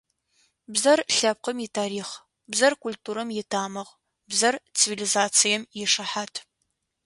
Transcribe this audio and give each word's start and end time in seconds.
Бзэр– 0.73 0.99
лъэпкъым 1.15 1.57
итарихъ, 1.65 2.11
бзэр 2.51 2.73
культурэм 2.83 3.29
итамыгъ, 3.41 3.91
бзэр 4.29 4.55
цивилизацием 4.77 5.61
ишыхьат. 5.83 6.33